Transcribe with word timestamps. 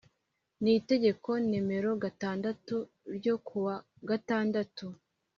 n 0.63 0.65
Itegeko 0.77 1.29
Nomero 1.49 1.91
gatandatu 2.03 2.75
ryo 3.17 3.35
kuwa 3.47 3.75
gatandatu 4.09 4.85